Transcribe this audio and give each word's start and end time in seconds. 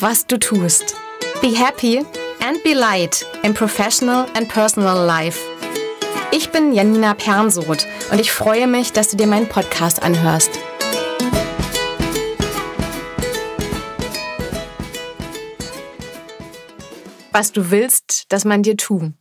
was 0.00 0.26
du 0.26 0.38
tust. 0.38 0.94
Be 1.40 1.54
happy 1.54 1.98
and 2.40 2.62
be 2.62 2.74
light 2.74 3.24
in 3.42 3.52
professional 3.52 4.26
and 4.34 4.48
personal 4.48 5.04
life. 5.04 5.40
Ich 6.30 6.50
bin 6.50 6.72
Janina 6.72 7.14
Pernsoth 7.14 7.86
und 8.10 8.20
ich 8.20 8.30
freue 8.30 8.66
mich, 8.66 8.92
dass 8.92 9.08
du 9.08 9.16
dir 9.16 9.26
meinen 9.26 9.48
Podcast 9.48 10.02
anhörst. 10.02 10.50
Was 17.32 17.52
du 17.52 17.70
willst, 17.70 18.26
dass 18.28 18.44
man 18.44 18.62
dir 18.62 18.76
tut. 18.76 19.12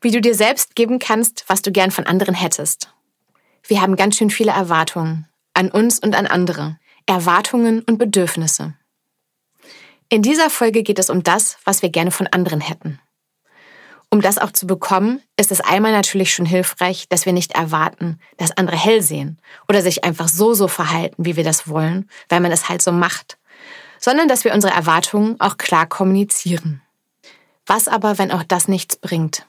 Wie 0.00 0.10
du 0.10 0.20
dir 0.20 0.34
selbst 0.34 0.76
geben 0.76 0.98
kannst, 0.98 1.44
was 1.48 1.62
du 1.62 1.72
gern 1.72 1.90
von 1.90 2.06
anderen 2.06 2.34
hättest. 2.34 2.88
Wir 3.66 3.80
haben 3.80 3.96
ganz 3.96 4.16
schön 4.16 4.30
viele 4.30 4.52
Erwartungen 4.52 5.26
an 5.54 5.70
uns 5.70 5.98
und 5.98 6.14
an 6.14 6.26
andere. 6.26 6.78
Erwartungen 7.06 7.82
und 7.82 7.98
Bedürfnisse. 7.98 8.74
In 10.14 10.22
dieser 10.22 10.48
Folge 10.48 10.84
geht 10.84 11.00
es 11.00 11.10
um 11.10 11.24
das, 11.24 11.58
was 11.64 11.82
wir 11.82 11.88
gerne 11.88 12.12
von 12.12 12.28
anderen 12.28 12.60
hätten. 12.60 13.00
Um 14.10 14.20
das 14.20 14.38
auch 14.38 14.52
zu 14.52 14.64
bekommen, 14.64 15.20
ist 15.36 15.50
es 15.50 15.60
einmal 15.60 15.90
natürlich 15.90 16.32
schon 16.32 16.46
hilfreich, 16.46 17.08
dass 17.08 17.26
wir 17.26 17.32
nicht 17.32 17.56
erwarten, 17.56 18.20
dass 18.36 18.56
andere 18.56 18.76
hell 18.76 19.02
sehen 19.02 19.40
oder 19.68 19.82
sich 19.82 20.04
einfach 20.04 20.28
so 20.28 20.54
so 20.54 20.68
verhalten, 20.68 21.24
wie 21.24 21.34
wir 21.34 21.42
das 21.42 21.66
wollen, 21.66 22.08
weil 22.28 22.38
man 22.38 22.52
es 22.52 22.68
halt 22.68 22.80
so 22.80 22.92
macht, 22.92 23.38
sondern 23.98 24.28
dass 24.28 24.44
wir 24.44 24.54
unsere 24.54 24.72
Erwartungen 24.72 25.34
auch 25.40 25.56
klar 25.56 25.84
kommunizieren. 25.88 26.80
Was 27.66 27.88
aber, 27.88 28.16
wenn 28.16 28.30
auch 28.30 28.44
das 28.44 28.68
nichts 28.68 28.94
bringt? 28.94 29.44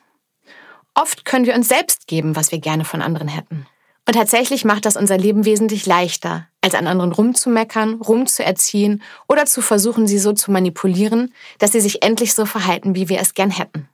Oft 0.96 1.26
können 1.26 1.46
wir 1.46 1.54
uns 1.54 1.68
selbst 1.68 2.08
geben, 2.08 2.36
was 2.36 2.52
wir 2.52 2.58
gerne 2.58 2.86
von 2.86 3.04
anderen 3.04 3.28
hätten. 3.28 3.68
Und 4.08 4.16
tatsächlich 4.16 4.66
macht 4.66 4.88
das 4.88 4.98
unser 4.98 5.20
Leben 5.20 5.46
wesentlich 5.46 5.86
leichter, 5.86 6.48
als 6.66 6.74
an 6.74 6.88
anderen 6.88 7.12
rumzumeckern, 7.12 8.02
rumzuerziehen 8.02 9.04
oder 9.30 9.46
zu 9.46 9.62
versuchen, 9.62 10.08
sie 10.08 10.18
so 10.18 10.34
zu 10.34 10.52
manipulieren, 10.52 11.32
dass 11.60 11.72
sie 11.72 11.80
sich 11.80 12.04
endlich 12.04 12.34
so 12.34 12.46
verhalten, 12.46 12.96
wie 12.96 13.08
wir 13.08 13.20
es 13.20 13.36
gern 13.36 13.52
hätten. 13.52 13.88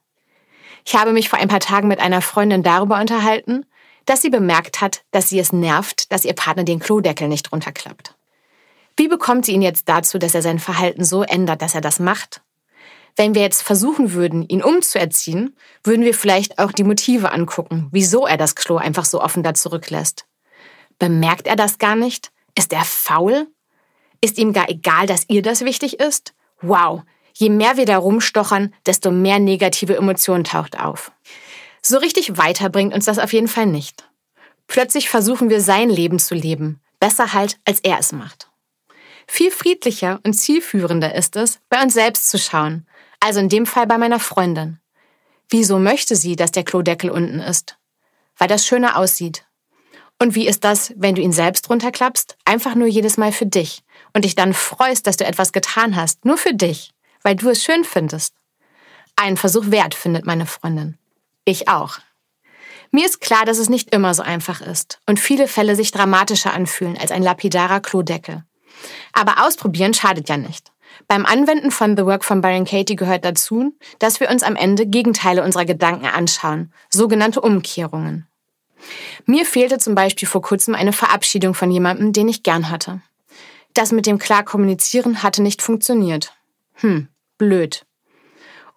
Ich 0.85 0.95
habe 0.95 1.11
mich 1.11 1.27
vor 1.29 1.37
ein 1.37 1.49
paar 1.49 1.59
Tagen 1.59 1.89
mit 1.89 1.99
einer 1.99 2.21
Freundin 2.21 2.63
darüber 2.63 2.99
unterhalten, 2.99 3.65
dass 4.05 4.21
sie 4.21 4.29
bemerkt 4.29 4.79
hat, 4.79 5.03
dass 5.11 5.27
sie 5.29 5.37
es 5.37 5.51
nervt, 5.51 6.11
dass 6.13 6.23
ihr 6.23 6.33
Partner 6.33 6.63
den 6.63 6.79
Klodeckel 6.79 7.27
nicht 7.27 7.51
runterklappt. 7.51 8.15
Wie 8.95 9.09
bekommt 9.09 9.45
sie 9.45 9.51
ihn 9.51 9.61
jetzt 9.61 9.89
dazu, 9.89 10.17
dass 10.17 10.33
er 10.33 10.41
sein 10.41 10.57
Verhalten 10.59 11.03
so 11.03 11.23
ändert, 11.23 11.61
dass 11.61 11.75
er 11.75 11.81
das 11.81 11.99
macht? 11.99 12.41
Wenn 13.17 13.35
wir 13.35 13.41
jetzt 13.41 13.61
versuchen 13.61 14.13
würden, 14.13 14.47
ihn 14.47 14.63
umzuerziehen, 14.63 15.57
würden 15.83 16.05
wir 16.05 16.13
vielleicht 16.13 16.57
auch 16.57 16.71
die 16.71 16.85
Motive 16.85 17.33
angucken, 17.33 17.89
wieso 17.91 18.25
er 18.25 18.37
das 18.37 18.55
Klo 18.55 18.77
einfach 18.77 19.03
so 19.03 19.21
offen 19.21 19.43
da 19.43 19.53
zurücklässt. 19.53 20.25
Bemerkt 20.99 21.47
er 21.47 21.57
das 21.57 21.77
gar 21.77 21.95
nicht? 21.95 22.31
Ist 22.55 22.73
er 22.73 22.83
faul? 22.83 23.47
Ist 24.21 24.37
ihm 24.37 24.53
gar 24.53 24.69
egal, 24.69 25.07
dass 25.07 25.25
ihr 25.29 25.41
das 25.41 25.61
wichtig 25.61 25.99
ist? 25.99 26.33
Wow, 26.61 27.01
Je 27.33 27.49
mehr 27.49 27.77
wir 27.77 27.85
da 27.85 27.97
rumstochern, 27.97 28.73
desto 28.85 29.11
mehr 29.11 29.39
negative 29.39 29.95
Emotionen 29.95 30.43
taucht 30.43 30.79
auf. 30.79 31.11
So 31.81 31.97
richtig 31.97 32.37
weiter 32.37 32.69
bringt 32.69 32.93
uns 32.93 33.05
das 33.05 33.19
auf 33.19 33.33
jeden 33.33 33.47
Fall 33.47 33.65
nicht. 33.65 34.07
Plötzlich 34.67 35.09
versuchen 35.09 35.49
wir 35.49 35.61
sein 35.61 35.89
Leben 35.89 36.19
zu 36.19 36.35
leben, 36.35 36.79
besser 36.99 37.33
halt, 37.33 37.59
als 37.65 37.79
er 37.79 37.99
es 37.99 38.11
macht. 38.11 38.49
Viel 39.27 39.51
friedlicher 39.51 40.19
und 40.23 40.33
zielführender 40.33 41.15
ist 41.15 41.35
es, 41.35 41.59
bei 41.69 41.81
uns 41.81 41.93
selbst 41.93 42.29
zu 42.29 42.37
schauen, 42.37 42.85
also 43.19 43.39
in 43.39 43.49
dem 43.49 43.65
Fall 43.65 43.87
bei 43.87 43.97
meiner 43.97 44.19
Freundin. 44.19 44.79
Wieso 45.49 45.79
möchte 45.79 46.15
sie, 46.15 46.35
dass 46.35 46.51
der 46.51 46.63
Klodeckel 46.63 47.09
unten 47.09 47.39
ist? 47.39 47.77
Weil 48.37 48.47
das 48.47 48.65
schöner 48.65 48.97
aussieht. 48.97 49.45
Und 50.21 50.35
wie 50.35 50.47
ist 50.47 50.63
das, 50.63 50.93
wenn 50.95 51.15
du 51.15 51.21
ihn 51.21 51.33
selbst 51.33 51.69
runterklappst, 51.69 52.37
einfach 52.45 52.75
nur 52.75 52.87
jedes 52.87 53.17
Mal 53.17 53.31
für 53.31 53.45
dich 53.47 53.83
und 54.13 54.23
dich 54.23 54.35
dann 54.35 54.53
freust, 54.53 55.07
dass 55.07 55.17
du 55.17 55.25
etwas 55.25 55.51
getan 55.51 55.95
hast, 55.95 56.25
nur 56.25 56.37
für 56.37 56.53
dich? 56.53 56.93
weil 57.23 57.35
du 57.35 57.49
es 57.49 57.63
schön 57.63 57.83
findest. 57.83 58.35
Einen 59.15 59.37
Versuch 59.37 59.65
wert, 59.67 59.93
findet 59.93 60.25
meine 60.25 60.45
Freundin. 60.45 60.97
Ich 61.45 61.67
auch. 61.67 61.99
Mir 62.91 63.05
ist 63.05 63.21
klar, 63.21 63.45
dass 63.45 63.57
es 63.57 63.69
nicht 63.69 63.93
immer 63.95 64.13
so 64.13 64.21
einfach 64.21 64.61
ist 64.61 64.99
und 65.05 65.19
viele 65.19 65.47
Fälle 65.47 65.75
sich 65.75 65.91
dramatischer 65.91 66.53
anfühlen 66.53 66.97
als 66.97 67.11
ein 67.11 67.23
lapidarer 67.23 67.79
Klodeckel. 67.79 68.43
Aber 69.13 69.45
ausprobieren 69.45 69.93
schadet 69.93 70.27
ja 70.27 70.37
nicht. 70.37 70.71
Beim 71.07 71.25
Anwenden 71.25 71.71
von 71.71 71.95
The 71.95 72.05
Work 72.05 72.25
von 72.25 72.41
Byron 72.41 72.65
Katie 72.65 72.97
gehört 72.97 73.23
dazu, 73.23 73.73
dass 73.99 74.19
wir 74.19 74.29
uns 74.29 74.43
am 74.43 74.57
Ende 74.57 74.85
Gegenteile 74.85 75.43
unserer 75.43 75.65
Gedanken 75.65 76.05
anschauen, 76.05 76.73
sogenannte 76.89 77.39
Umkehrungen. 77.39 78.27
Mir 79.25 79.45
fehlte 79.45 79.77
zum 79.77 79.95
Beispiel 79.95 80.27
vor 80.27 80.41
kurzem 80.41 80.75
eine 80.75 80.93
Verabschiedung 80.93 81.53
von 81.53 81.71
jemandem, 81.71 82.13
den 82.13 82.29
ich 82.29 82.43
gern 82.43 82.69
hatte. 82.69 83.01
Das 83.73 83.91
mit 83.91 84.05
dem 84.05 84.19
klar 84.19 84.43
kommunizieren 84.43 85.23
hatte 85.23 85.41
nicht 85.41 85.61
funktioniert. 85.61 86.33
Hm, 86.75 87.07
blöd. 87.37 87.85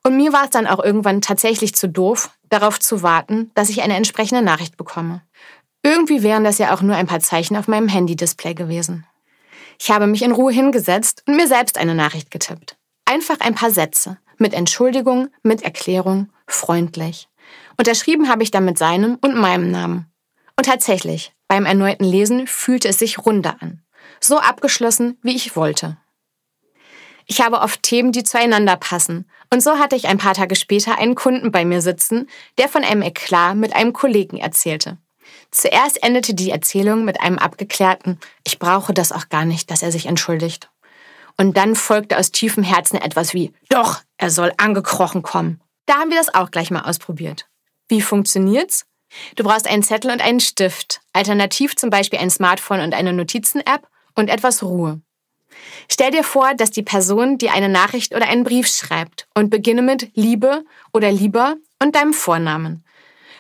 Und 0.03 0.16
mir 0.16 0.32
war 0.32 0.44
es 0.44 0.50
dann 0.50 0.66
auch 0.66 0.82
irgendwann 0.82 1.22
tatsächlich 1.22 1.75
zu 1.75 1.88
doof, 1.88 2.31
darauf 2.50 2.78
zu 2.78 3.03
warten, 3.03 3.50
dass 3.54 3.70
ich 3.70 3.82
eine 3.82 3.97
entsprechende 3.97 4.42
Nachricht 4.42 4.76
bekomme. 4.76 5.22
Irgendwie 5.82 6.22
wären 6.22 6.44
das 6.44 6.59
ja 6.59 6.75
auch 6.75 6.82
nur 6.82 6.97
ein 6.97 7.06
paar 7.06 7.21
Zeichen 7.21 7.56
auf 7.56 7.69
meinem 7.69 7.88
Handy-Display 7.88 8.54
gewesen. 8.54 9.06
Ich 9.81 9.91
habe 9.91 10.06
mich 10.06 10.22
in 10.22 10.32
Ruhe 10.32 10.53
hingesetzt 10.53 11.22
und 11.26 11.36
mir 11.36 11.48
selbst 11.48 11.78
eine 11.78 11.94
Nachricht 11.94 12.31
getippt. 12.31 12.76
Einfach 13.04 13.41
ein 13.41 13.54
paar 13.54 13.71
Sätze. 13.71 14.19
Mit 14.38 14.54
Entschuldigung, 14.54 15.28
mit 15.42 15.62
Erklärung, 15.62 16.31
freundlich. 16.47 17.28
Unterschrieben 17.77 18.28
habe 18.28 18.43
ich 18.43 18.50
dann 18.50 18.65
mit 18.65 18.78
seinem 18.78 19.19
und 19.21 19.37
meinem 19.37 19.71
Namen. 19.71 20.12
Und 20.56 20.66
tatsächlich, 20.66 21.32
beim 21.49 21.66
erneuten 21.66 22.05
Lesen 22.05 22.47
fühlte 22.47 22.88
es 22.88 22.99
sich 22.99 23.25
runder 23.25 23.56
an. 23.60 23.82
So 24.21 24.38
abgeschlossen, 24.38 25.19
wie 25.22 25.34
ich 25.34 25.56
wollte. 25.56 25.97
Ich 27.27 27.41
habe 27.41 27.60
oft 27.60 27.83
Themen, 27.83 28.12
die 28.12 28.22
zueinander 28.22 28.77
passen. 28.77 29.28
Und 29.53 29.62
so 29.62 29.78
hatte 29.78 29.97
ich 29.97 30.09
ein 30.09 30.19
paar 30.19 30.34
Tage 30.34 30.56
später 30.56 30.99
einen 30.99 31.15
Kunden 31.15 31.50
bei 31.50 31.65
mir 31.65 31.81
sitzen, 31.81 32.28
der 32.59 32.69
von 32.69 32.84
einem 32.84 33.03
Eklat 33.03 33.56
mit 33.56 33.75
einem 33.75 33.93
Kollegen 33.93 34.37
erzählte. 34.38 34.99
Zuerst 35.50 36.03
endete 36.03 36.34
die 36.34 36.50
Erzählung 36.50 37.04
mit 37.04 37.21
einem 37.21 37.38
abgeklärten, 37.38 38.19
ich 38.44 38.59
brauche 38.59 38.93
das 38.93 39.12
auch 39.12 39.28
gar 39.28 39.44
nicht, 39.44 39.71
dass 39.71 39.83
er 39.83 39.93
sich 39.93 40.06
entschuldigt. 40.06 40.71
Und 41.37 41.56
dann 41.56 41.75
folgte 41.75 42.19
aus 42.19 42.31
tiefem 42.31 42.62
Herzen 42.62 43.00
etwas 43.00 43.34
wie, 43.34 43.53
doch, 43.69 44.03
er 44.19 44.31
soll 44.31 44.53
angekrochen 44.56 45.22
kommen. 45.22 45.60
Da 45.87 45.95
haben 45.95 46.11
wir 46.11 46.19
das 46.19 46.34
auch 46.34 46.50
gleich 46.50 46.71
mal 46.71 46.83
ausprobiert. 46.83 47.47
Wie 47.89 48.00
funktioniert's? 48.00 48.87
Du 49.37 49.45
brauchst 49.45 49.69
einen 49.69 49.83
Zettel 49.83 50.11
und 50.11 50.21
einen 50.21 50.41
Stift, 50.41 51.00
alternativ 51.12 51.77
zum 51.77 51.91
Beispiel 51.91 52.19
ein 52.19 52.31
Smartphone 52.31 52.81
und 52.81 52.95
eine 52.95 53.12
Notizen-App 53.12 53.87
und 54.15 54.28
etwas 54.28 54.62
Ruhe. 54.62 55.00
Stell 55.89 56.11
dir 56.11 56.25
vor, 56.25 56.55
dass 56.55 56.71
die 56.71 56.83
Person 56.83 57.39
dir 57.39 57.53
eine 57.53 57.69
Nachricht 57.69 58.15
oder 58.15 58.27
einen 58.27 58.45
Brief 58.45 58.67
schreibt 58.67 59.28
und 59.34 59.50
beginne 59.50 59.83
mit 59.83 60.11
Liebe 60.15 60.65
oder 60.93 61.12
Lieber 61.12 61.56
und 61.81 61.95
deinem 61.95 62.12
Vornamen. 62.12 62.84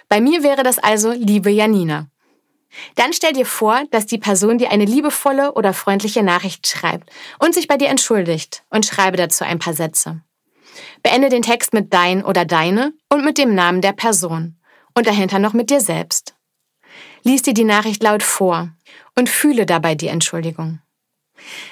Bei 0.08 0.20
mir 0.20 0.42
wäre 0.42 0.62
das 0.62 0.78
also 0.78 1.12
Liebe 1.12 1.50
Janina. 1.50 2.08
Dann 2.96 3.12
stell 3.12 3.32
dir 3.32 3.46
vor, 3.46 3.82
dass 3.90 4.06
die 4.06 4.18
Person 4.18 4.58
dir 4.58 4.70
eine 4.70 4.84
liebevolle 4.84 5.54
oder 5.54 5.72
freundliche 5.72 6.22
Nachricht 6.22 6.66
schreibt 6.66 7.10
und 7.38 7.54
sich 7.54 7.68
bei 7.68 7.76
dir 7.76 7.88
entschuldigt 7.88 8.64
und 8.70 8.84
schreibe 8.84 9.16
dazu 9.16 9.44
ein 9.44 9.58
paar 9.58 9.74
Sätze. 9.74 10.20
Beende 11.02 11.28
den 11.28 11.42
Text 11.42 11.72
mit 11.72 11.92
dein 11.92 12.24
oder 12.24 12.44
deine 12.44 12.92
und 13.08 13.24
mit 13.24 13.38
dem 13.38 13.54
Namen 13.54 13.80
der 13.80 13.92
Person 13.92 14.56
und 14.94 15.06
dahinter 15.06 15.38
noch 15.38 15.52
mit 15.52 15.70
dir 15.70 15.80
selbst. 15.80 16.34
Lies 17.22 17.42
dir 17.42 17.54
die 17.54 17.64
Nachricht 17.64 18.02
laut 18.02 18.22
vor 18.22 18.70
und 19.16 19.28
fühle 19.28 19.66
dabei 19.66 19.94
die 19.94 20.08
Entschuldigung. 20.08 20.80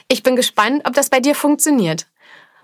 Ich 0.08 0.22
bin 0.22 0.36
gespannt, 0.36 0.82
ob 0.86 0.94
das 0.94 1.10
bei 1.10 1.20
dir 1.20 1.34
funktioniert. 1.34 2.06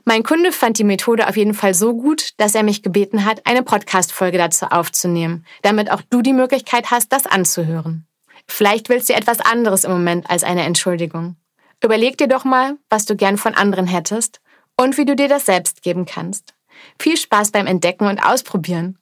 Mein 0.04 0.22
Kunde 0.22 0.52
fand 0.52 0.78
die 0.78 0.84
Methode 0.84 1.28
auf 1.28 1.36
jeden 1.36 1.52
Fall 1.52 1.74
so 1.74 1.94
gut, 1.94 2.30
dass 2.38 2.54
er 2.54 2.62
mich 2.62 2.82
gebeten 2.82 3.24
hat, 3.24 3.46
eine 3.46 3.62
Podcast-Folge 3.62 4.38
dazu 4.38 4.66
aufzunehmen, 4.66 5.44
damit 5.62 5.90
auch 5.90 6.00
du 6.08 6.22
die 6.22 6.32
Möglichkeit 6.32 6.90
hast, 6.90 7.12
das 7.12 7.26
anzuhören. 7.26 8.06
Vielleicht 8.46 8.88
willst 8.88 9.10
du 9.10 9.14
etwas 9.14 9.40
anderes 9.40 9.84
im 9.84 9.92
Moment 9.92 10.30
als 10.30 10.44
eine 10.44 10.62
Entschuldigung. 10.62 11.36
Überleg 11.84 12.16
dir 12.16 12.26
doch 12.26 12.44
mal, 12.44 12.78
was 12.88 13.04
du 13.04 13.16
gern 13.16 13.36
von 13.36 13.54
anderen 13.54 13.86
hättest 13.86 14.40
und 14.80 14.96
wie 14.96 15.04
du 15.04 15.16
dir 15.16 15.28
das 15.28 15.46
selbst 15.46 15.82
geben 15.82 16.06
kannst. 16.06 16.54
Viel 17.00 17.16
Spaß 17.16 17.50
beim 17.50 17.66
Entdecken 17.66 18.06
und 18.06 18.20
Ausprobieren. 18.20 18.98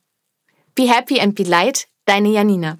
Be 0.75 0.89
happy 0.89 1.21
and 1.21 1.35
be 1.35 1.45
light, 1.45 1.89
deine 2.07 2.31
Janina. 2.31 2.79